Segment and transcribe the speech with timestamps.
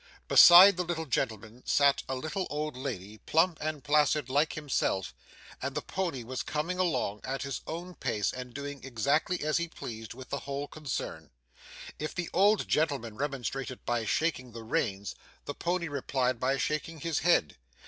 [0.27, 5.13] Beside the little old gentleman sat a little old lady, plump and placid like himself,
[5.61, 9.67] and the pony was coming along at his own pace and doing exactly as he
[9.67, 11.29] pleased with the whole concern.
[11.99, 15.13] If the old gentleman remonstrated by shaking the reins,
[15.45, 17.57] the pony replied by shaking his head.